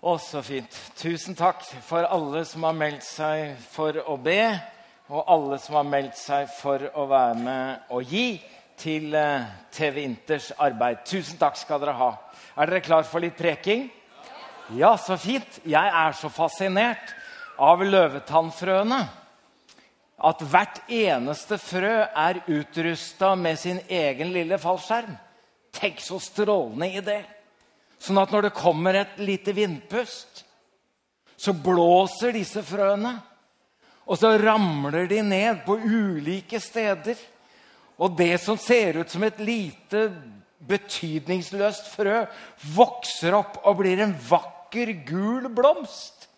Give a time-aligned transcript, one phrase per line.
[0.00, 0.72] Å, så fint.
[0.96, 4.46] Tusen takk for alle som har meldt seg for å be,
[5.12, 8.38] og alle som har meldt seg for å være med og gi
[8.80, 11.02] til eh, TV Inters arbeid.
[11.04, 12.08] Tusen takk skal dere ha.
[12.56, 13.90] Er dere klar for litt preking?
[14.72, 15.58] Ja, så fint.
[15.68, 17.12] Jeg er så fascinert
[17.60, 19.02] av løvetannfrøene.
[20.30, 25.12] At hvert eneste frø er utrusta med sin egen lille fallskjerm.
[25.76, 27.18] Tenk så strålende idé!
[28.00, 30.44] Sånn at når det kommer et lite vindpust,
[31.40, 33.12] så blåser disse frøene.
[34.10, 37.18] Og så ramler de ned på ulike steder.
[38.00, 40.08] Og det som ser ut som et lite,
[40.70, 42.24] betydningsløst frø,
[42.74, 46.28] vokser opp og blir en vakker, gul blomst.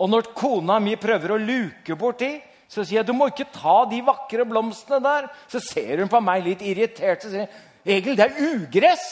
[0.00, 2.34] Og når kona mi prøver å luke borti,
[2.68, 5.30] så sier jeg du må ikke ta de vakre blomstene der.
[5.50, 7.50] Så ser hun på meg litt irritert og sier
[7.86, 9.04] Egil, det er ugress.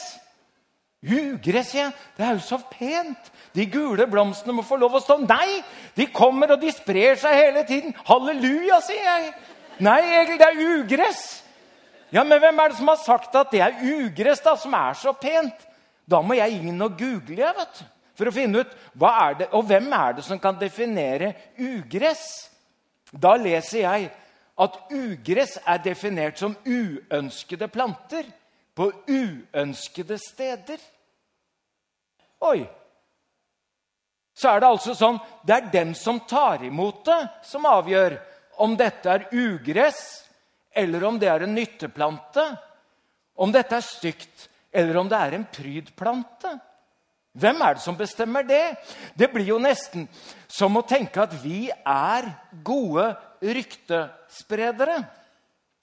[1.05, 1.91] Ugress, ja.
[2.17, 3.31] Det er jo så pent.
[3.55, 5.19] De gule blomstene må få lov å stå.
[5.23, 5.61] Nei,
[5.95, 7.93] de kommer og de sprer seg hele tiden.
[8.07, 9.33] Halleluja, sier jeg.
[9.85, 11.23] Nei, Egil, det er ugress.
[12.13, 14.93] Ja, Men hvem er det som har sagt at det er ugress, da, som er
[14.97, 15.65] så pent?
[16.07, 19.39] Da må jeg inn og google jeg, vet du, for å finne ut hva er
[19.41, 22.25] det, og hvem er det som kan definere ugress.
[23.11, 24.09] Da leser jeg
[24.55, 28.29] at ugress er definert som uønskede planter
[28.75, 30.79] på uønskede steder.
[32.45, 32.65] Oi!
[34.35, 38.17] Så er det altså sånn det er dem som tar imot det, som avgjør
[38.63, 40.01] om dette er ugress,
[40.75, 42.43] eller om det er en nytteplante.
[43.39, 46.51] Om dette er stygt, eller om det er en prydplante.
[47.35, 48.77] Hvem er det som bestemmer det?
[49.15, 50.07] Det blir jo nesten
[50.47, 52.29] som å tenke at vi er
[52.63, 53.09] gode
[53.43, 55.01] ryktespredere.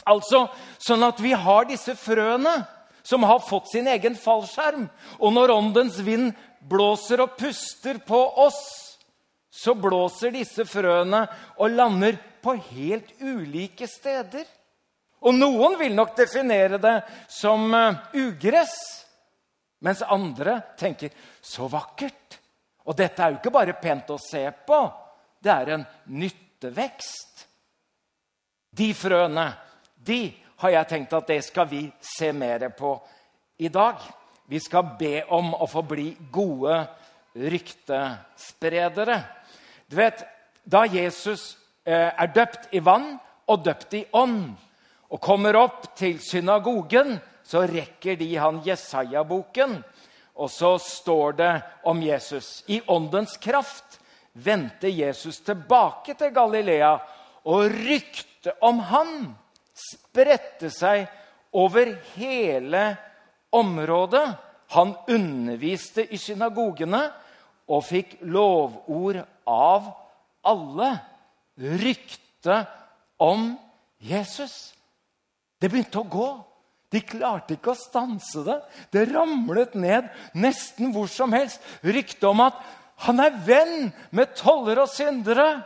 [0.08, 0.46] Altså
[0.80, 2.54] sånn at vi har disse frøene
[3.02, 4.86] som har fått sin egen fallskjerm.
[5.20, 6.32] Og når åndens vind
[6.68, 8.62] blåser og puster på oss,
[9.50, 11.24] så blåser disse frøene
[11.60, 14.46] og lander på helt ulike steder.
[15.22, 16.96] Og noen vil nok definere det
[17.30, 18.74] som uh, ugress,
[19.82, 21.12] mens andre tenker
[21.42, 22.38] så vakkert.
[22.86, 24.80] Og dette er jo ikke bare pent å se på,
[25.42, 27.44] det er en nyttevekst.
[28.72, 29.46] De frøene,
[29.94, 30.24] de
[30.62, 32.94] har jeg tenkt at det skal vi se mer på
[33.62, 34.00] i dag.
[34.52, 36.74] Vi skal be om å få bli gode
[37.40, 39.14] ryktespredere.
[39.88, 40.26] Du vet,
[40.62, 43.14] Da Jesus eh, er døpt i vann
[43.48, 44.50] og døpt i ånd
[45.08, 49.78] og kommer opp til synagogen, så rekker de han Jesaja-boken.
[50.36, 51.54] Og så står det
[51.88, 52.60] om Jesus.
[52.68, 53.98] I åndens kraft
[54.32, 56.92] vendte Jesus tilbake til Galilea,
[57.48, 59.32] og ryktet om han
[59.72, 61.08] spredte seg
[61.56, 62.84] over hele
[63.52, 64.24] området.
[64.72, 67.04] Han underviste i synagogene
[67.68, 69.90] og fikk lovord av
[70.48, 70.92] alle.
[71.60, 72.70] Ryktet
[73.22, 73.52] om
[74.02, 74.72] Jesus.
[75.60, 76.30] Det begynte å gå.
[76.92, 78.58] De klarte ikke å stanse det.
[78.92, 81.62] Det ramlet ned nesten hvor som helst.
[81.84, 82.58] Ryktet om at
[83.06, 85.62] han er venn med toller og syndere.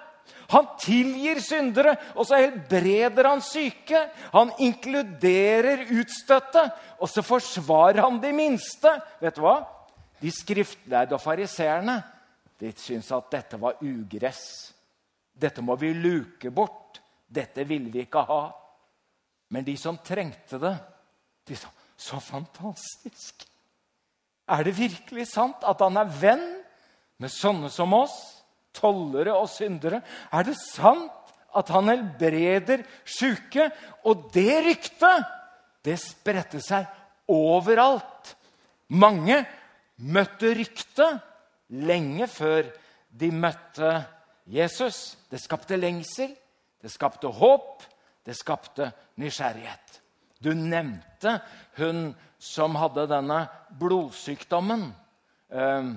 [0.53, 4.03] Han tilgir syndere, og så helbreder han syke.
[4.35, 6.69] Han inkluderer utstøtte,
[7.03, 8.93] og så forsvarer han de minste.
[9.23, 9.59] Vet du hva?
[10.23, 11.99] De skriftlærde og fariseerne
[12.59, 14.73] de syntes at dette var ugress.
[15.37, 17.01] Dette må vi luke bort.
[17.29, 18.45] Dette vil vi ikke ha.
[19.53, 20.75] Men de som trengte det,
[21.47, 23.47] de sa så fantastisk.
[24.53, 26.45] Er det virkelig sant at han er venn
[27.23, 28.36] med sånne som oss?
[28.77, 30.03] Tollere og syndere.
[30.33, 33.71] Er det sant at han helbreder syke?
[34.05, 35.27] Og det ryktet,
[35.87, 36.87] det spredte seg
[37.33, 38.35] overalt.
[38.95, 39.41] Mange
[39.97, 41.23] møtte ryktet
[41.69, 42.69] lenge før
[43.11, 43.93] de møtte
[44.47, 45.17] Jesus.
[45.31, 46.35] Det skapte lengsel,
[46.83, 47.83] det skapte håp,
[48.27, 50.01] det skapte nysgjerrighet.
[50.43, 51.41] Du nevnte
[51.79, 53.47] hun som hadde denne
[53.81, 54.91] blodsykdommen.
[55.49, 55.97] Um,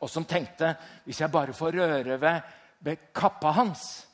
[0.00, 2.52] og som tenkte hvis jeg bare får røre ved,
[2.84, 4.06] ved kappa hans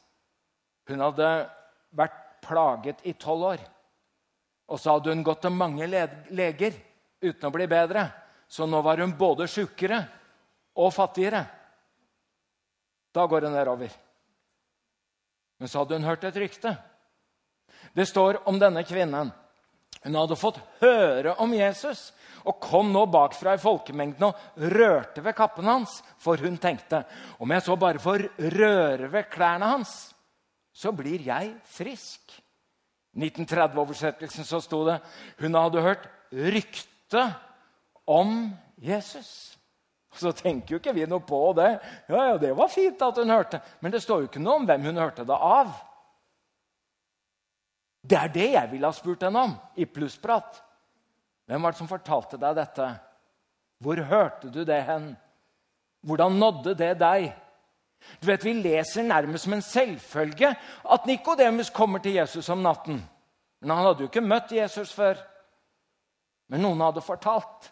[0.89, 1.29] Hun hadde
[1.95, 3.61] vært plaget i tolv år.
[4.73, 6.75] Og så hadde hun gått til mange leger
[7.23, 8.09] uten å bli bedre.
[8.51, 10.01] Så nå var hun både sjukere
[10.75, 11.45] og fattigere.
[13.15, 13.93] Da går hun nedover.
[15.61, 16.75] Men så hadde hun hørt et rykte.
[17.95, 19.31] Det står om denne kvinnen.
[20.03, 22.11] Hun hadde fått høre om Jesus
[22.49, 26.01] og kom nå bakfra i folkemengden og rørte ved kappen hans.
[26.23, 27.05] For hun tenkte
[27.43, 30.13] om jeg så bare får røre ved klærne hans,
[30.73, 32.39] så blir jeg frisk.
[33.13, 34.99] I 1930-oversettelsen så sto det
[35.43, 37.27] hun hadde hørt rykte
[38.09, 38.51] om
[38.81, 39.53] Jesus.
[40.13, 41.71] Så tenker jo ikke vi noe på det.
[42.09, 43.63] Ja, ja, det var fint at hun hørte.
[43.81, 45.73] Men det står jo ikke noe om hvem hun hørte det av.
[48.03, 50.59] Det er det jeg ville ha spurt henne om i plussprat.
[51.53, 52.85] Hvem var det som fortalte deg dette?
[53.85, 55.11] Hvor hørte du det hen?
[56.01, 57.27] Hvordan nådde det deg?
[58.23, 60.55] Du vet, Vi leser nærmest som en selvfølge
[60.95, 63.03] at Nikodemus kommer til Jesus om natten.
[63.61, 65.21] Men han hadde jo ikke møtt Jesus før.
[66.49, 67.69] Men noen hadde fortalt.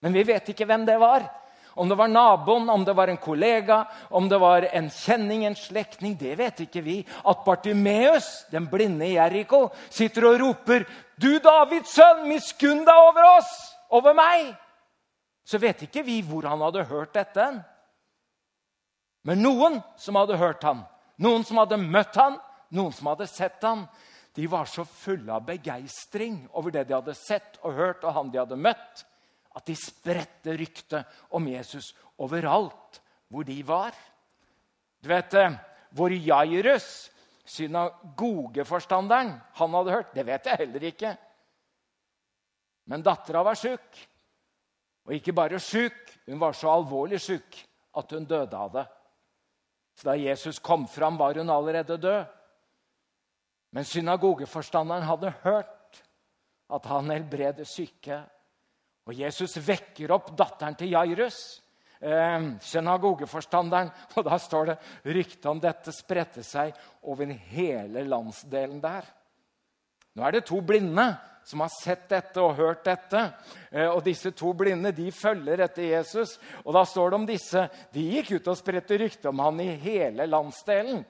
[0.00, 1.28] Men vi vet ikke hvem det var.
[1.78, 5.56] Om det var naboen, om det var en kollega, om det var en kjenning, en
[5.56, 6.96] slektning, det vet ikke vi.
[7.22, 10.84] At Bartimeus, den blinde i Jeriko, sitter og roper
[11.18, 13.52] 'Du Davids sønn, miskunn deg over oss!
[13.90, 14.56] Over meg!'
[15.44, 17.46] Så vet ikke vi hvor han hadde hørt dette.
[19.24, 20.82] Men noen som hadde hørt han,
[21.18, 22.38] noen som hadde møtt han,
[22.70, 23.86] noen som hadde sett han,
[24.34, 28.30] de var så fulle av begeistring over det de hadde sett og hørt, og han
[28.30, 29.06] de hadde møtt,
[29.58, 31.90] at de spredte ryktet om Jesus
[32.22, 33.96] overalt hvor de var.
[35.02, 35.56] Du vet eh,
[35.90, 37.08] hvor Jairus,
[37.48, 40.14] synagogeforstanderen, han hadde hørt?
[40.14, 41.16] Det vet jeg heller ikke.
[42.88, 43.98] Men dattera var sjuk.
[45.08, 47.60] Og ikke bare sjuk, hun var så alvorlig sjuk
[47.98, 48.86] at hun døde av det.
[49.98, 52.24] Så da Jesus kom fram, var hun allerede død.
[53.74, 56.02] Men synagogeforstanderen hadde hørt
[56.68, 58.22] at han helbreder syke
[59.08, 61.38] og Jesus vekker opp datteren til Jairus,
[62.00, 63.88] eh, synagogeforstanderen.
[64.20, 64.76] Og da står det
[65.16, 66.76] ryktet om dette spredte seg
[67.08, 69.08] over hele landsdelen der.
[70.12, 71.06] Nå er det to blinde
[71.48, 73.22] som har sett dette og hørt dette.
[73.70, 76.36] Eh, og disse to blinde de følger etter Jesus.
[76.66, 77.62] Og da står det om disse
[77.94, 81.00] De gikk ut og spredte rykte om han i hele landsdelen.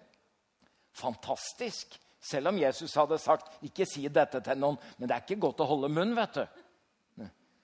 [0.94, 1.98] Fantastisk.
[2.22, 4.78] Selv om Jesus hadde sagt 'ikke si dette til noen'.
[4.98, 6.14] Men det er ikke godt å holde munn.
[6.14, 6.46] vet du.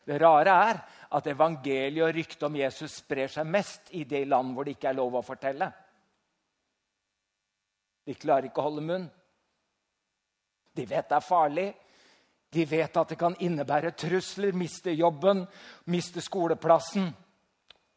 [0.05, 0.81] Det rare er
[1.17, 4.91] at evangeliet og ryktet om Jesus sprer seg mest i de land hvor det ikke
[4.93, 5.71] er lov å fortelle.
[8.05, 9.07] De klarer ikke å holde munn.
[10.75, 11.69] De vet det er farlig.
[12.55, 15.43] De vet at det kan innebære trusler, miste jobben,
[15.91, 17.09] miste skoleplassen.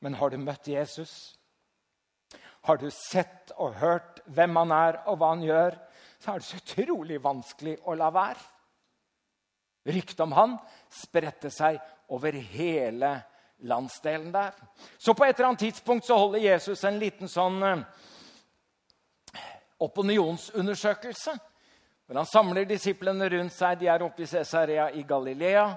[0.01, 1.13] Men har du møtt Jesus?
[2.65, 5.77] Har du sett og hørt hvem han er, og hva han gjør?
[6.17, 8.41] Så er det så utrolig vanskelig å la være.
[9.87, 10.57] Ryktet om han
[10.91, 11.77] spredte seg
[12.07, 13.11] over hele
[13.57, 14.51] landsdelen der.
[14.97, 17.83] Så på et eller annet tidspunkt så holder Jesus en liten sånn eh,
[19.83, 21.37] opinionsundersøkelse.
[22.07, 23.81] Hvor han samler disiplene rundt seg.
[23.81, 25.67] De er oppe i Cesarea i Galilea.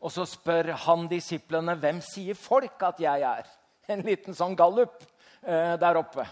[0.00, 3.48] Og så spør han disiplene hvem sier folk at jeg er.
[3.90, 5.02] En liten sånn gallup
[5.42, 6.24] eh, der oppe.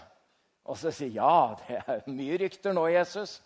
[0.69, 3.39] Og så sier ja, det er mye rykter nå, Jesus.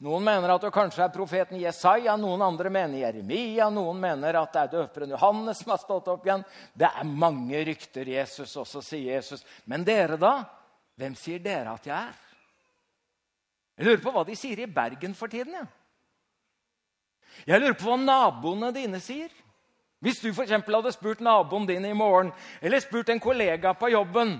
[0.00, 4.54] Noen mener at det kanskje er profeten Jesaja, noen andre mener Jeremia, noen mener at
[4.54, 6.44] det er døperen Johannes som har stått opp igjen.
[6.72, 9.44] Det er mange rykter, Jesus også, sier Jesus.
[9.68, 10.38] Men dere, da?
[10.96, 12.16] Hvem sier dere at jeg er?
[13.76, 15.58] Jeg lurer på hva de sier i Bergen for tiden.
[15.58, 15.66] Ja.
[17.52, 19.28] Jeg lurer på hva naboene dine sier.
[20.00, 24.38] Hvis du for hadde spurt naboen din i morgen, eller spurt en kollega på jobben,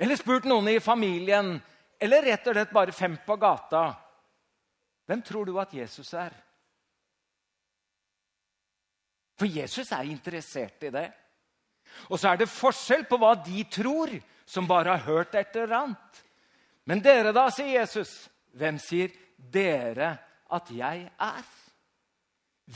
[0.00, 1.58] eller spurt noen i familien,
[2.00, 4.01] eller rett og slett bare fem på gata
[5.06, 6.34] hvem tror du at Jesus er?
[9.38, 11.08] For Jesus er interessert i det.
[12.08, 14.12] Og så er det forskjell på hva de tror,
[14.46, 16.22] som bare har hørt et eller annet.
[16.86, 18.12] Men dere, da, sier Jesus.
[18.52, 20.14] Hvem sier dere
[20.52, 21.44] at jeg er?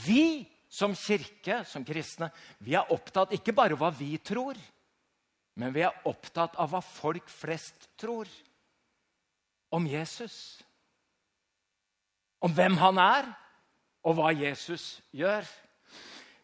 [0.05, 2.29] Vi som kirke, som kristne,
[2.59, 4.57] vi er opptatt ikke bare hva vi tror,
[5.57, 8.29] men vi er opptatt av hva folk flest tror
[9.73, 10.59] om Jesus
[12.47, 13.29] om hvem han er,
[14.07, 15.45] og hva Jesus gjør.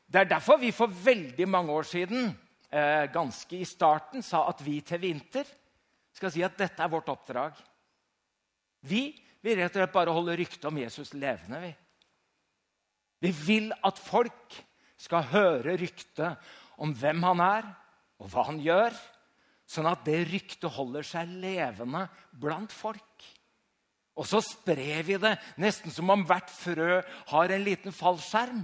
[0.03, 2.33] Det er derfor vi for veldig mange år siden,
[2.69, 5.47] eh, ganske i starten, sa at vi til vinter
[6.13, 7.55] skal si at dette er vårt oppdrag.
[8.85, 11.61] Vi vil rett og slett bare holde ryktet om Jesus levende.
[11.63, 11.73] Vi.
[13.23, 14.59] vi vil at folk
[14.97, 16.37] skal høre ryktet
[16.77, 17.67] om hvem han er,
[18.19, 18.93] og hva han gjør,
[19.65, 23.27] sånn at det ryktet holder seg levende blant folk.
[24.13, 27.01] Og så sprer vi det nesten som om hvert frø
[27.31, 28.61] har en liten fallskjerm.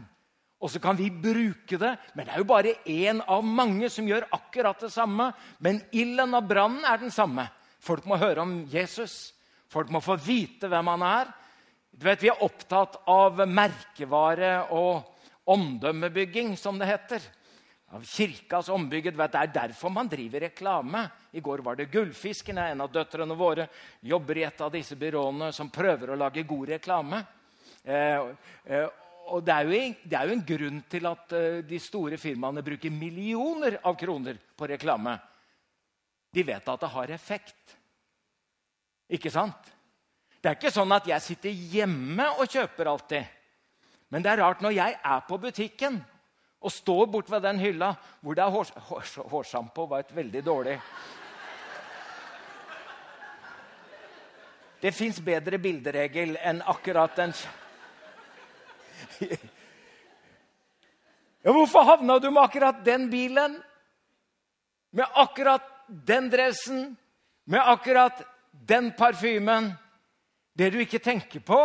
[0.60, 4.08] Og så kan vi bruke det, men det er jo bare én av mange som
[4.08, 5.32] gjør akkurat det samme.
[5.64, 7.48] Men ilden og brannen er den samme.
[7.80, 9.32] Folk må høre om Jesus.
[9.72, 11.32] Folk må få vite hvem han er.
[11.96, 15.08] Du vet, Vi er opptatt av merkevare og
[15.50, 17.24] omdømmebygging, som det heter.
[17.92, 19.18] Av kirkas ombygget.
[19.18, 21.08] Det er derfor man driver reklame.
[21.34, 22.58] I går var det Gullfisken.
[22.62, 23.66] En av døtrene våre
[24.06, 27.24] jobber i et av disse byråene som prøver å lage god reklame.
[27.84, 28.30] Eh,
[28.66, 28.86] eh,
[29.30, 32.64] og det er, jo, det er, jo, en grunn til at eh, de store firmaene
[32.66, 35.16] bruker millioner av kroner på reklame.
[36.30, 37.76] De vet at det har effekt.
[39.10, 39.74] Ikke sant?
[40.40, 43.36] Det er ikke sånn at jeg sitter hjemme og kjøper alltid.
[44.14, 46.00] Men det er rart når jeg er på butikken
[46.60, 50.44] og står bort ved den hylla hvor det er hår, hår, hårsjampo var et veldig
[50.46, 50.80] dårlig
[54.80, 57.34] Det fins bedre bilderegel enn akkurat den
[61.44, 63.58] ja, Hvorfor havna du med akkurat den bilen?
[64.96, 66.96] Med akkurat den dressen?
[67.44, 69.74] Med akkurat den parfymen?
[70.54, 71.60] Det du ikke tenker på,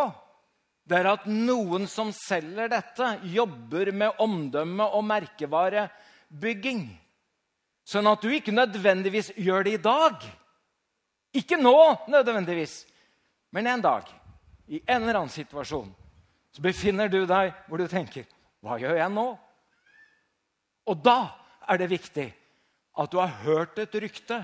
[0.85, 6.85] det er at noen som selger dette, jobber med omdømme og merkevarebygging.
[7.85, 10.27] Sånn at du ikke nødvendigvis gjør det i dag.
[11.37, 11.77] Ikke nå
[12.13, 12.83] nødvendigvis,
[13.57, 14.09] men en dag.
[14.69, 15.91] I en eller annen situasjon
[16.55, 18.25] så befinner du deg hvor du tenker
[18.65, 19.27] Hva gjør jeg nå?
[20.89, 21.19] Og da
[21.69, 22.29] er det viktig
[22.97, 24.39] at du har hørt et rykte.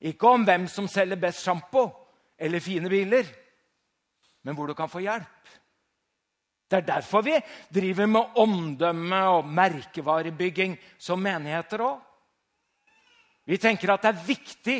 [0.00, 1.88] Ikke om hvem som selger best sjampo
[2.38, 3.26] eller fine biler,
[4.44, 5.54] men hvor du kan få hjelp.
[6.68, 7.38] Det er derfor vi
[7.72, 12.02] driver med omdømme og merkevarebygging som menigheter òg.
[13.48, 14.76] Vi tenker at det er viktig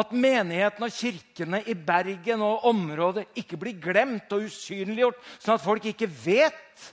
[0.00, 5.64] at menigheten og kirkene i Bergen og området ikke blir glemt og usynliggjort, sånn at
[5.64, 6.90] folk ikke vet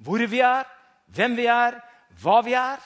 [0.00, 0.66] hvor vi er,
[1.10, 1.76] hvem vi er,
[2.22, 2.78] hva vi er.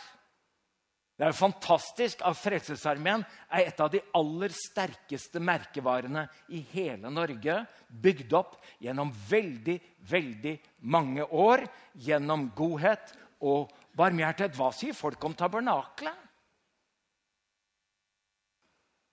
[1.14, 3.22] Det er jo fantastisk at Frelsesarmeen
[3.54, 7.60] er et av de aller sterkeste merkevarene i hele Norge.
[7.86, 9.76] Bygd opp gjennom veldig,
[10.10, 10.54] veldig
[10.90, 11.62] mange år.
[12.02, 13.14] Gjennom godhet
[13.46, 14.56] og barmhjertighet.
[14.58, 16.18] Hva sier folk om tabernaklet?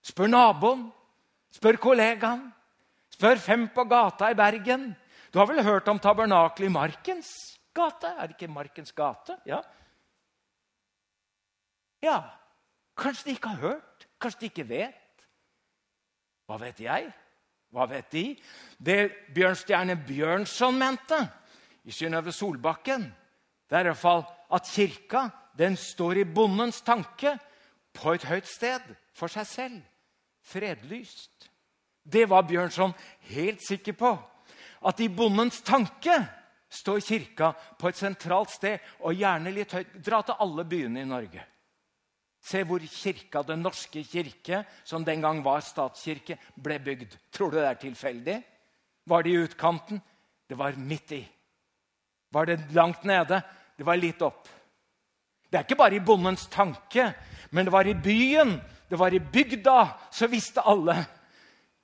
[0.02, 0.88] Spør naboen.
[1.54, 2.48] Spør kollegaen.
[3.14, 4.90] Spør fem på gata i Bergen.
[5.30, 7.30] Du har vel hørt om tabernakelet i Markens
[7.78, 8.10] gate?
[8.18, 9.38] Er det ikke Markens gate?
[9.46, 9.62] Ja.
[12.04, 12.22] Ja.
[12.98, 14.08] Kanskje de ikke har hørt?
[14.22, 15.26] Kanskje de ikke vet?
[16.46, 17.12] Hva vet jeg?
[17.72, 18.26] Hva vet de?
[18.78, 19.00] Det
[19.36, 21.20] Bjørnstjerne Bjørnson mente
[21.88, 23.08] i Synnøve Solbakken,
[23.70, 27.38] det er i hvert fall at kirka den står i bondens tanke
[27.96, 28.84] på et høyt sted
[29.16, 29.80] for seg selv
[30.52, 31.50] fredlyst.
[32.04, 32.94] Det var Bjørnson
[33.32, 34.12] helt sikker på.
[34.90, 36.16] At i bondens tanke
[36.72, 39.98] står kirka på et sentralt sted, og gjerne litt høyt.
[40.02, 41.44] Dra til alle byene i Norge.
[42.42, 47.18] Se hvor kirka, Den norske kirke, som den gang var statskirke, ble bygd.
[47.32, 48.44] Tror du det er tilfeldig?
[49.06, 50.02] Var det i utkanten?
[50.50, 51.22] Det var midt i.
[52.32, 53.42] Var det langt nede?
[53.78, 54.48] Det var litt opp.
[55.52, 57.14] Det er ikke bare i bondens tanke,
[57.52, 60.98] men det var i byen det var i bygda, så visste alle.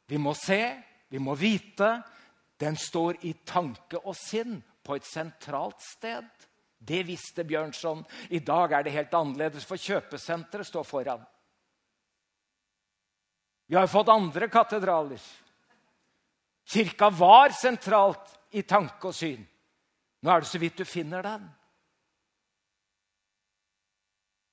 [0.07, 0.59] Vi må se,
[1.09, 2.01] vi må vite.
[2.59, 6.27] Den står i tanke og sinn på et sentralt sted.
[6.77, 8.03] Det visste Bjørnson.
[8.29, 11.25] I dag er det helt annerledes, for kjøpesenteret står foran.
[13.67, 15.21] Vi har fått andre katedraler.
[16.67, 19.43] Kirka var sentralt i tanke og syn.
[20.23, 21.43] Nå er det så vidt du finner den.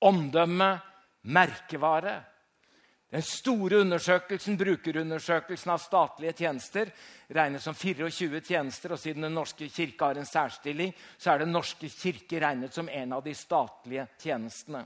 [0.05, 0.71] Omdømme,
[1.23, 2.19] merkevare.
[3.15, 6.89] Den store undersøkelsen, brukerundersøkelsen av statlige tjenester
[7.37, 8.93] regnes som 24 tjenester.
[8.93, 12.89] og Siden Den norske kirke har en særstilling, så er Den norske kirke regnet som
[12.89, 14.83] en av de statlige tjenestene.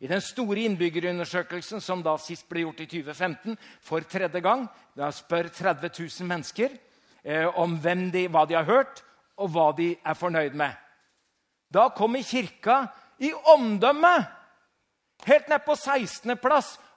[0.00, 4.66] I den store innbyggerundersøkelsen som da sist ble gjort i 2015, for tredje gang,
[4.98, 6.74] da spør 30 000 mennesker
[7.22, 9.04] eh, om de, hva de har hørt,
[9.38, 10.74] og hva de er fornøyd med.
[11.70, 12.88] Da kommer Kirka
[13.20, 14.26] i omdømme
[15.26, 16.36] helt ned på 16.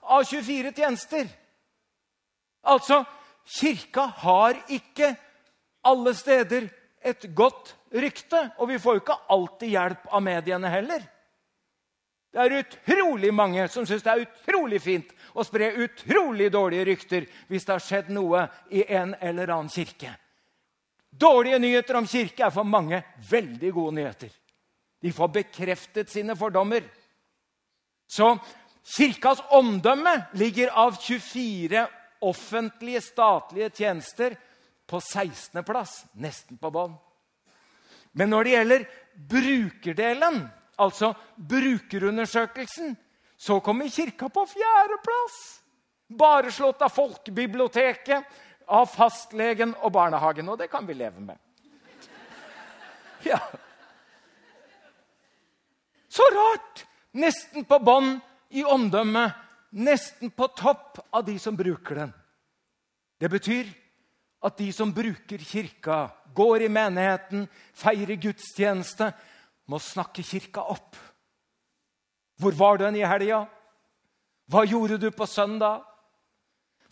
[0.06, 1.28] av 24 tjenester.
[2.66, 3.04] Altså,
[3.58, 5.14] kirka har ikke
[5.86, 6.68] alle steder
[7.06, 8.48] et godt rykte.
[8.58, 11.04] Og vi får jo ikke alltid hjelp av mediene heller.
[12.36, 17.28] Det er utrolig mange som syns det er utrolig fint å spre utrolig dårlige rykter
[17.48, 18.42] hvis det har skjedd noe
[18.76, 20.10] i en eller annen kirke.
[21.16, 24.34] Dårlige nyheter om kirke er for mange veldig gode nyheter.
[25.00, 26.84] De får bekreftet sine fordommer.
[28.04, 28.34] Så
[28.86, 31.86] Kirkas omdømme ligger av 24
[32.22, 34.36] offentlige statlige tjenester
[34.86, 36.94] på 16.-plass, nesten på bånn.
[38.16, 38.84] Men når det gjelder
[39.32, 40.38] brukerdelen,
[40.78, 42.94] altså brukerundersøkelsen,
[43.36, 45.40] så kommer Kirka på fjerdeplass.
[46.06, 48.24] Bare slått av folkebiblioteket,
[48.66, 50.48] av fastlegen og barnehagen.
[50.48, 51.36] Og det kan vi leve med.
[53.26, 53.40] Ja.
[56.08, 56.86] Så rart!
[57.16, 58.18] Nesten på bånn
[58.50, 59.30] i omdømme,
[59.76, 62.12] Nesten på topp av de som bruker den.
[63.20, 63.68] Det betyr
[64.46, 69.10] at de som bruker kirka, går i menigheten, feirer gudstjeneste,
[69.66, 70.96] må snakke kirka opp.
[72.40, 73.42] Hvor var den i helga?
[74.48, 75.82] Hva gjorde du på søndag?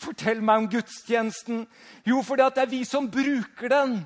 [0.00, 1.64] Fortell meg om gudstjenesten.
[2.04, 4.00] Jo, fordi det er vi som bruker den,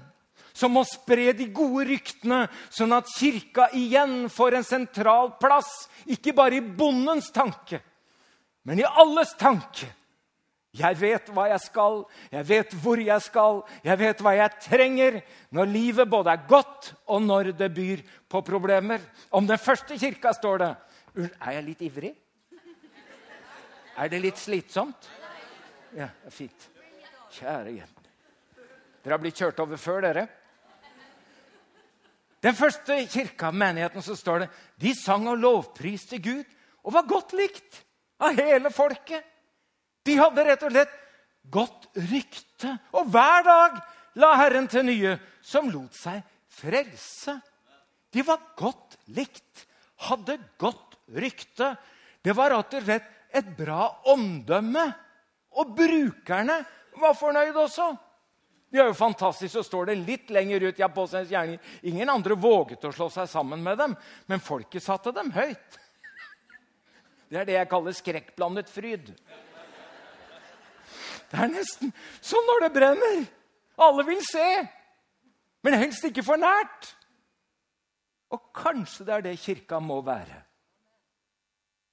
[0.56, 5.88] som må spre de gode ryktene, sånn at kirka igjen får en sentral plass.
[6.10, 7.80] Ikke bare i bondens tanke,
[8.68, 9.90] men i alles tanke.
[10.78, 15.20] Jeg vet hva jeg skal, jeg vet hvor jeg skal, jeg vet hva jeg trenger
[15.56, 19.02] når livet både er godt og når det byr på problemer.
[19.32, 20.72] Om den første kirka står det
[21.18, 22.12] Er jeg litt ivrig?
[23.98, 25.08] Er det litt slitsomt?
[25.96, 26.68] Ja, fint.
[27.34, 27.94] Kjære hjem.
[29.02, 30.26] Dere har blitt kjørt over før, dere.
[32.42, 36.46] Den første kirka, menigheten, så står det de sang og lovpriste Gud
[36.84, 37.82] og var godt likt
[38.22, 39.24] av hele folket.
[40.06, 40.94] De hadde rett og slett
[41.50, 42.76] godt rykte.
[42.94, 43.80] Og hver dag
[44.22, 46.22] la Herren til nye som lot seg
[46.58, 47.38] frelse.
[48.14, 49.66] De var godt likt,
[50.08, 51.74] hadde godt rykte.
[52.22, 54.86] Det var rett og slett et bra omdømme.
[55.58, 56.60] Og brukerne
[56.98, 57.90] var fornøyd også.
[58.68, 61.58] Det er jo fantastisk, Så står det litt lenger ut i gjerning.
[61.82, 63.96] Ingen andre våget å slå seg sammen med dem,
[64.26, 65.78] men folket satte dem høyt.
[67.28, 69.12] Det er det jeg kaller skrekkblandet fryd.
[71.28, 73.24] Det er nesten som når det brenner.
[73.78, 74.46] Alle vil se,
[75.62, 76.94] men helst ikke for nært.
[78.32, 80.42] Og kanskje det er det kirka må være.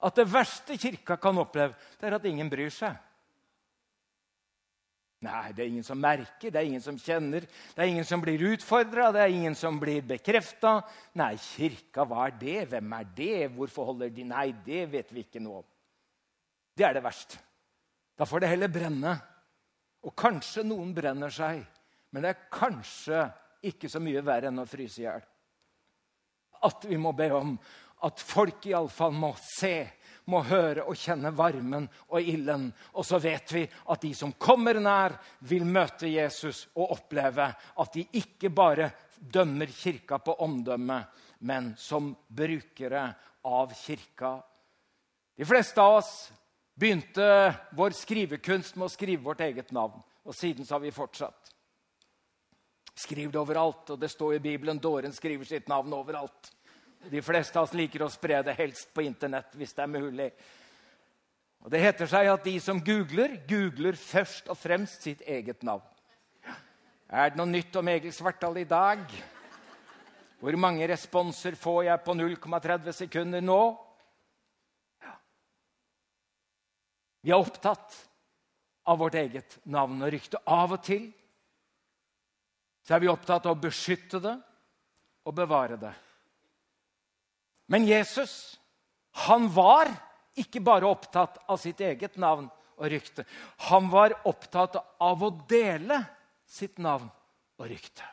[0.04, 2.96] At det verste kirka kan oppleve, det er at ingen bryr seg.
[5.24, 8.20] Nei, det er ingen som merker, det er ingen som kjenner, det er ingen som
[8.20, 10.74] blir utfordra, det er ingen som blir bekrefta.
[11.16, 12.58] Nei, kirka, hva er det?
[12.74, 13.38] Hvem er det?
[13.56, 15.70] Hvorfor holder de Nei, det vet vi ikke noe om.
[16.76, 17.40] Det er det verste.
[18.16, 19.14] Da får det heller brenne.
[20.04, 21.64] Og kanskje noen brenner seg,
[22.12, 23.24] men det er kanskje
[23.66, 25.24] ikke så mye verre enn å fryse i hjel.
[26.68, 27.56] At vi må be om
[28.06, 29.80] at folk iallfall må se,
[30.30, 32.68] må høre og kjenne varmen og ilden.
[32.98, 37.94] Og så vet vi at de som kommer nær, vil møte Jesus og oppleve at
[37.94, 40.98] de ikke bare dømmer kirka på omdømme,
[41.46, 43.08] men som brukere
[43.46, 44.36] av kirka.
[45.36, 46.12] De fleste av oss
[46.76, 47.26] begynte
[47.76, 50.00] vår skrivekunst med å skrive vårt eget navn.
[50.26, 51.52] Og siden så har vi fortsatt.
[52.96, 56.50] Skriv det overalt, og det står i Bibelen dåren skriver sitt navn overalt.
[57.10, 60.30] De fleste av oss liker å spre det helst på Internett hvis det er mulig.
[61.64, 65.86] Og Det heter seg at de som googler, googler først og fremst sitt eget navn.
[67.06, 69.02] Er det noe nytt om Egil Svartdal i dag?
[70.42, 73.60] Hvor mange responser får jeg på 0,30 sekunder nå?
[77.26, 77.94] Vi er opptatt
[78.86, 80.38] av vårt eget navn og rykte.
[80.46, 81.08] Av og til
[82.86, 84.36] så er vi opptatt av å beskytte det
[85.26, 85.94] og bevare det.
[87.72, 88.58] Men Jesus,
[89.26, 89.90] han var
[90.38, 93.24] ikke bare opptatt av sitt eget navn og rykte.
[93.70, 96.02] Han var opptatt av å dele
[96.46, 97.08] sitt navn
[97.58, 98.04] og rykte.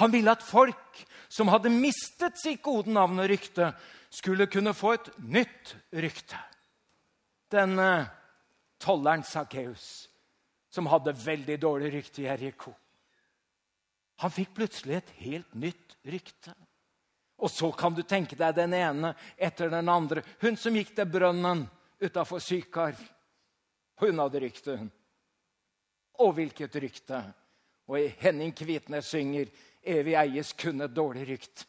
[0.00, 3.72] Han ville at folk som hadde mistet sitt gode navn og rykte,
[4.12, 6.38] skulle kunne få et nytt rykte
[7.52, 8.08] den uh,
[8.80, 10.08] tolleren Sakkeus,
[10.72, 12.72] som hadde veldig dårlig rykte i Eriko.
[14.22, 16.54] Han fikk plutselig et helt nytt rykte.
[17.42, 20.22] Og så kan du tenke deg den ene etter den andre.
[20.42, 21.64] Hun som gikk til brønnen
[22.02, 22.94] utafor Sykar.
[24.02, 24.90] Hun hadde rykte, hun.
[26.22, 27.22] Og hvilket rykte!
[27.90, 29.50] Og Henning Kvitnes synger
[29.82, 31.64] 'Evig eies kun et dårlig rykt'.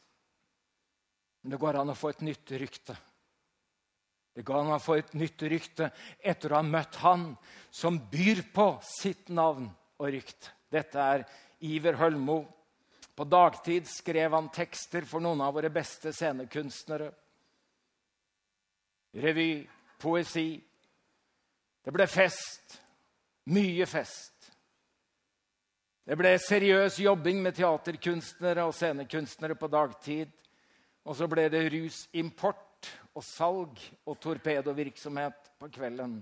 [1.42, 2.96] Men det går an å få et nytt rykte.
[4.34, 5.90] Det går an å få et nytt rykte
[6.22, 7.26] etter å ha møtt han
[7.74, 10.52] som byr på sitt navn og rykt.
[10.70, 11.26] Dette er
[11.62, 12.44] Iver Hølmo.
[13.16, 17.12] På dagtid skrev han tekster for noen av våre beste scenekunstnere.
[19.14, 19.68] Revy,
[20.02, 20.58] poesi.
[21.84, 22.80] Det ble fest.
[23.54, 24.32] Mye fest.
[26.04, 30.32] Det ble seriøs jobbing med teaterkunstnere og scenekunstnere på dagtid.
[31.06, 36.18] Og så ble det rusimport og salg og torpedovirksomhet på kvelden.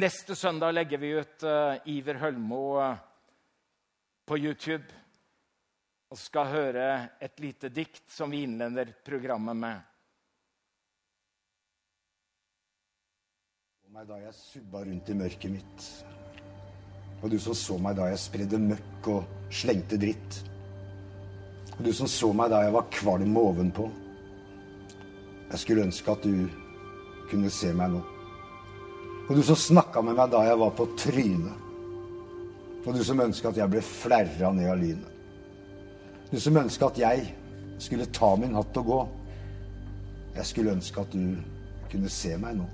[0.00, 2.98] Neste søndag legger vi ut uh, Iver Hølmo uh,
[4.30, 4.86] på YouTube
[6.10, 6.88] og skal høre
[7.22, 9.86] et lite dikt som vi innleder programmet med.
[13.90, 15.86] meg da jeg subba rundt i mørket mitt.
[17.20, 20.38] Og du som så meg da jeg spredde møkk og slengte dritt.
[21.74, 23.88] Og du som så meg da jeg var kvalm ovenpå.
[25.50, 26.46] Jeg skulle ønske at du
[27.32, 28.04] kunne se meg nå.
[29.26, 31.69] Og du som snakka med meg da jeg var på trynet.
[32.86, 35.16] Og du som ønska at jeg ble flerra ned av lynet.
[36.30, 37.24] Du som ønska at jeg
[37.82, 39.00] skulle ta min hatt og gå.
[40.36, 41.34] Jeg skulle ønske at du
[41.90, 42.68] kunne se meg nå.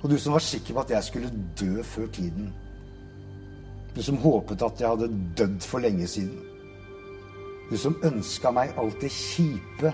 [0.00, 2.52] Og du som var sikker på at jeg skulle dø før tiden.
[3.96, 6.38] Du som håpet at jeg hadde dødd for lenge siden.
[7.70, 9.92] Du som ønska meg alt det kjipe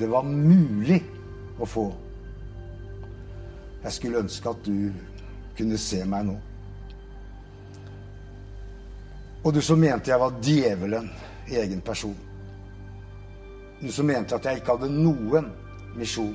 [0.00, 1.02] det var mulig
[1.60, 1.90] å få.
[3.82, 4.92] Jeg skulle ønske at du
[5.58, 6.36] kunne se meg nå.
[9.44, 11.08] Og du som mente jeg var djevelen
[11.48, 12.16] i egen person.
[13.80, 15.48] Du som mente at jeg ikke hadde noen
[15.96, 16.34] misjon.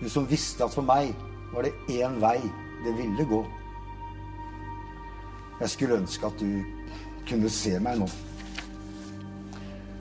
[0.00, 1.12] Du som visste at for meg
[1.52, 2.38] var det én vei
[2.84, 3.42] det ville gå.
[5.60, 6.64] Jeg skulle ønske at du
[7.28, 8.08] kunne se meg nå.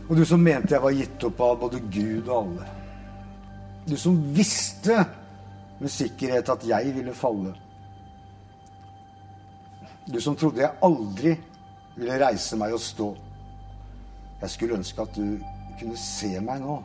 [0.09, 2.71] Og du som mente jeg var gitt opp av både Gud og alle.
[3.87, 5.03] Du som visste
[5.79, 7.51] med sikkerhet at jeg ville falle.
[10.07, 11.37] Du som trodde jeg aldri
[11.95, 13.13] ville reise meg og stå.
[14.41, 15.37] Jeg skulle ønske at du
[15.79, 16.81] kunne se meg nå.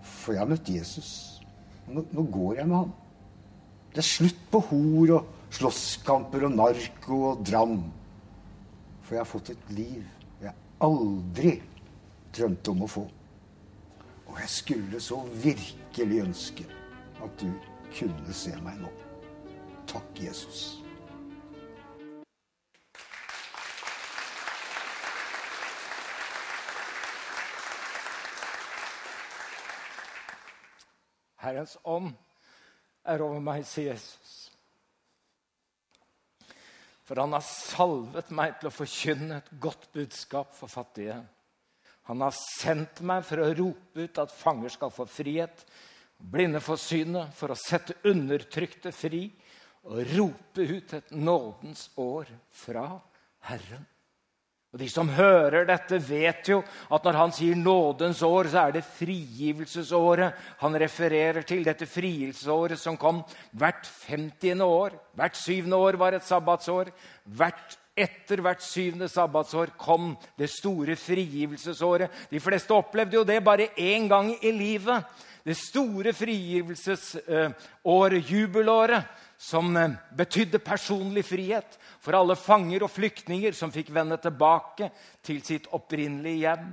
[0.00, 1.10] For jeg har møtt Jesus.
[1.90, 2.94] Nå, nå går jeg med ham.
[3.90, 7.80] Det er slutt på hor og slåsskamper og narko og dram.
[9.02, 10.04] For jeg har fått et liv
[10.40, 11.56] jeg aldri
[12.32, 13.06] drømte om å få.
[14.30, 16.68] Og jeg skulle så virkelig ønske
[17.20, 17.50] at du
[17.92, 18.92] kunne se meg nå.
[19.90, 20.79] Takk, Jesus.
[31.50, 32.12] Herrens ånd
[33.10, 34.36] er over meg, sier Jesus.
[37.02, 41.16] For han har salvet meg til å forkynne et godt budskap for fattige.
[42.06, 45.64] Han har sendt meg for å rope ut at fanger skal få frihet,
[46.22, 49.24] blinde få synet, for å sette undertrykte fri
[49.90, 52.30] og rope ut et nådens år
[52.62, 52.86] fra
[53.48, 53.82] Herren.
[54.70, 56.60] Og De som hører dette, vet jo
[56.94, 61.64] at når han sier nådens år, så er det frigivelsesåret han refererer til.
[61.66, 64.62] Dette frigivelsesåret som kom hvert 50.
[64.62, 64.94] år.
[65.18, 66.90] Hvert syvende år var et sabbatsår.
[67.26, 72.10] Hvert etter hvert syvende sabbatsår kom det store frigivelsesåret.
[72.30, 75.02] De fleste opplevde jo det bare én gang i livet.
[75.42, 79.02] Det store frigivelsesåret, jubelåret,
[79.40, 84.90] som eh, betydde personlig frihet for alle fanger og flyktninger som fikk vende tilbake
[85.24, 86.66] til sitt opprinnelige hjem.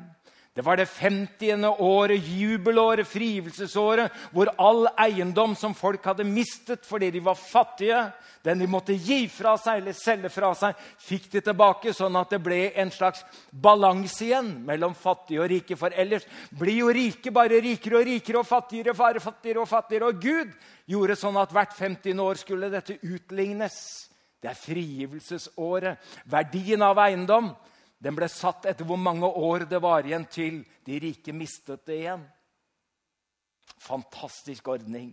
[0.58, 1.66] Det var det 50.
[1.80, 8.00] året, jubelåret, frivelsesåret, hvor all eiendom som folk hadde mistet fordi de var fattige,
[8.42, 12.34] den de måtte gi fra seg eller selge fra seg, fikk de tilbake, sånn at
[12.34, 15.78] det ble en slags balanse igjen mellom fattige og rike.
[15.78, 20.10] For ellers blir jo rike bare rikere og rikere og fattigere bare fattigere og fattigere.
[20.10, 20.58] Og Gud
[20.90, 22.18] gjorde sånn at hvert 50.
[22.26, 23.78] år skulle dette utlignes.
[24.42, 26.02] Det er frigivelsesåret.
[26.26, 27.54] Verdien av eiendom
[27.98, 32.02] den ble satt etter hvor mange år det var igjen til de rike mistet det
[32.04, 32.26] igjen.
[33.82, 35.10] Fantastisk ordning.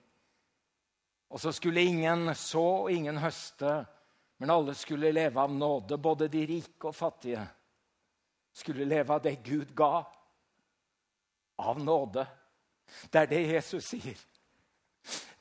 [1.33, 3.81] Og så skulle ingen så og ingen høste,
[4.39, 5.99] men alle skulle leve av nåde.
[5.99, 7.43] Både de rike og fattige
[8.55, 10.05] skulle leve av det Gud ga.
[11.65, 12.27] Av nåde.
[13.11, 14.21] Det er det Jesus sier.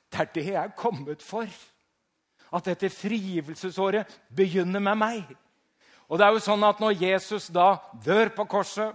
[0.10, 1.50] Det er det jeg er kommet for.
[2.54, 5.24] At dette frigivelsesåret begynner med meg.
[6.10, 8.94] Og det er jo sånn at Når Jesus da dør på korset,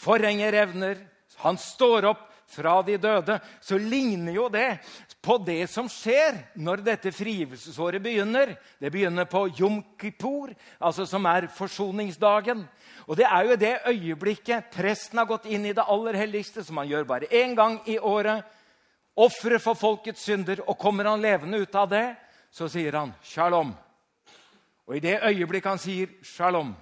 [0.00, 1.06] forhenger revner,
[1.40, 4.80] han står opp fra de døde, så ligner jo det
[5.22, 8.56] på det som skjer når dette frigivelsesåret begynner.
[8.80, 12.64] Det begynner på Jom Kippur, altså som er forsoningsdagen.
[13.06, 16.80] Og Det er jo det øyeblikket presten har gått inn i det aller helligste, som
[16.82, 18.42] han gjør bare én gang i året.
[19.16, 20.62] Offeret for folkets synder.
[20.66, 22.16] Og kommer han levende ut av det,
[22.50, 23.74] så sier han shalom.
[24.90, 26.72] Og i det øyeblikket han sier shalom,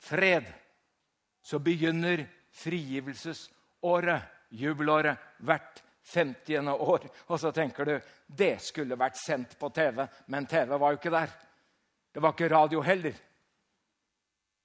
[0.00, 0.46] fred,
[1.44, 2.24] så begynner
[2.56, 5.82] frigivelsesåret, jubelåret, hvert
[6.14, 6.72] 50.
[6.72, 7.04] år.
[7.28, 7.92] Og så tenker du
[8.26, 11.36] det skulle vært sendt på TV, men TV var jo ikke der.
[12.14, 13.14] Det var ikke radio heller.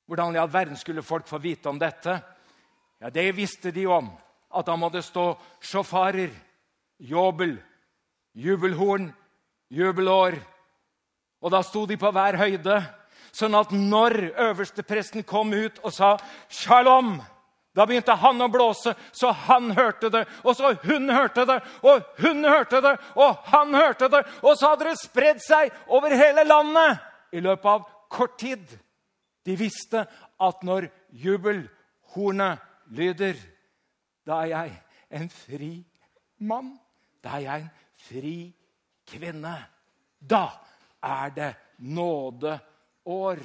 [0.07, 2.21] Hvordan i all verden skulle folk få vite om dette?
[2.99, 4.07] Ja, Det visste de om.
[4.55, 6.31] At da må det stå sjofarer,
[6.97, 7.57] jobel,
[8.33, 9.12] jubelhorn,
[9.69, 10.39] jubelår
[11.41, 12.82] og da sto de på hver høyde,
[13.36, 14.17] sånn at når
[14.50, 16.17] øverstepresten kom ut og sa
[16.50, 17.21] 'shalom',
[17.78, 20.23] Da begynte han å blåse, så han hørte det.
[20.41, 24.23] Og så hun hørte det, og hun hørte det, og han hørte det.
[24.41, 26.97] Og så hadde det spredd seg over hele landet
[27.38, 28.65] i løpet av kort tid.
[29.45, 30.08] De visste
[30.41, 32.65] at når jubelhornet
[32.97, 33.38] lyder,
[34.26, 34.73] da er jeg
[35.21, 35.71] en fri
[36.39, 36.73] mann.
[37.21, 37.71] Da er jeg en
[38.10, 38.38] fri
[39.06, 39.54] kvinne.
[40.17, 40.47] Da
[41.03, 43.43] er det nådeår.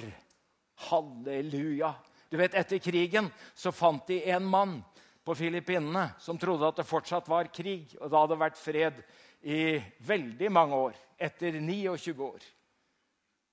[0.88, 1.94] Halleluja.
[2.30, 4.78] Du vet, Etter krigen så fant de en mann
[5.24, 9.02] på Filippinene som trodde at det fortsatt var krig, og det hadde vært fred
[9.42, 10.96] i veldig mange år.
[11.18, 12.46] Etter 29 år.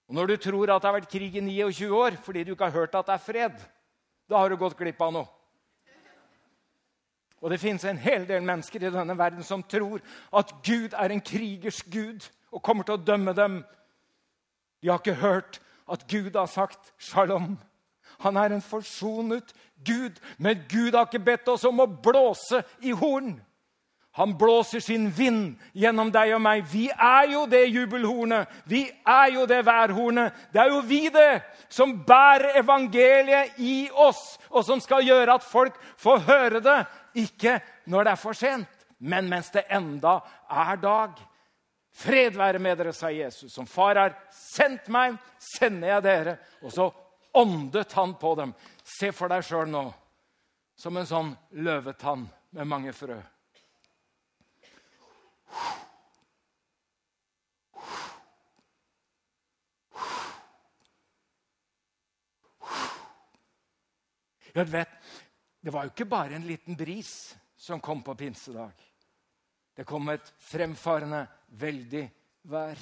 [0.09, 2.71] Og Når du tror at det har vært krig i 29 år fordi du ikke
[2.71, 3.59] har hørt at det er fred,
[4.29, 5.29] da har du gått glipp av noe.
[7.39, 10.01] Og det fins en hel del mennesker i denne verden som tror
[10.35, 13.61] at Gud er en krigers gud og kommer til å dømme dem.
[14.81, 15.59] De har ikke hørt
[15.91, 17.57] at Gud har sagt shalom.
[18.19, 19.53] Han er en forsonet
[19.85, 23.37] Gud, men Gud har ikke bedt oss om å blåse i horn.
[24.19, 26.65] Han blåser sin vind gjennom deg og meg.
[26.67, 28.49] Vi er jo det jubelhornet.
[28.67, 30.33] Vi er jo det værhornet.
[30.51, 35.45] Det er jo vi det som bærer evangeliet i oss, og som skal gjøre at
[35.45, 36.79] folk får høre det.
[37.21, 41.13] Ikke når det er for sent, men mens det enda er dag.
[41.99, 43.51] Fred være med dere, sa Jesus.
[43.53, 46.35] Som far har sendt meg, sender jeg dere.
[46.63, 46.85] Og så
[47.35, 48.53] åndet han på dem.
[48.83, 49.89] Se for deg sjøl nå
[50.79, 52.23] som en sånn løvetann
[52.55, 53.19] med mange frø.
[64.53, 64.89] Ja, du vet,
[65.61, 68.71] Det var jo ikke bare en liten bris som kom på pinsedag.
[69.75, 72.05] Det kom et fremfarende, veldig
[72.51, 72.81] vær.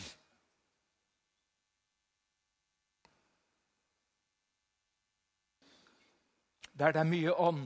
[6.78, 7.64] Der det er mye ånd,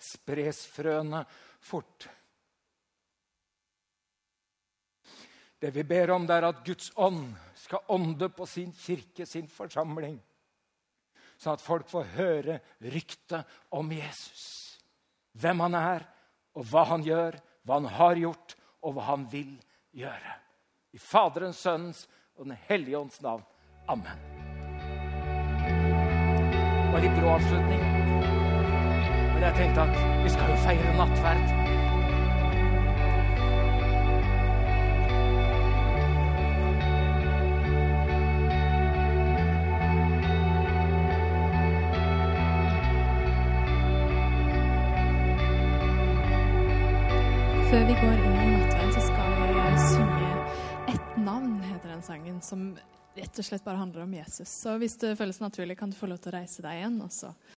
[0.00, 1.26] spres frøene
[1.60, 2.08] fort.
[5.60, 7.26] Det vi ber om, det er at Guds ånd
[7.60, 10.16] skal ånde på sin kirke, sin forsamling.
[11.36, 14.46] Sånn at folk får høre ryktet om Jesus.
[15.36, 16.06] Hvem han er,
[16.56, 19.52] og hva han gjør, hva han har gjort, og hva han vil
[19.96, 20.36] gjøre.
[20.92, 23.42] I Faderens, Sønnens og Den hellige ånds navn.
[23.88, 24.18] Amen.
[26.90, 27.82] Det var litt brå avslutning.
[29.34, 31.46] Men jeg tenkte at vi skal jo feire nattverd.
[47.70, 48.29] Før vi går inn
[52.00, 52.78] den sangen, som
[53.14, 54.48] rett og slett bare handler om Jesus.
[54.48, 57.00] Så hvis det føles naturlig, kan du få lov til å reise deg igjen.
[57.04, 57.32] og så